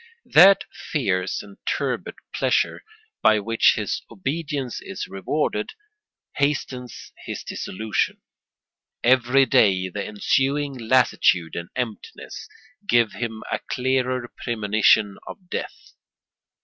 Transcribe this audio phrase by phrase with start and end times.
[0.33, 2.81] That fierce and turbid pleasure,
[3.21, 5.73] by which his obedience is rewarded,
[6.37, 8.19] hastens his dissolution;
[9.03, 12.49] every day the ensuing lassitude and emptiness
[12.89, 15.91] give him a clearer premonition of death.